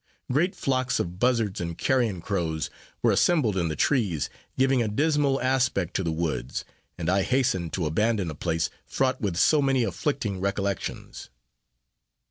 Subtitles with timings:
[0.31, 2.71] Great flocks of buzzards and carrion crows
[3.03, 6.65] were assembled in the trees, giving a dismal aspect to the woods;
[6.97, 11.29] and I hastened to abandon a place fraught with so many afflicting recollections.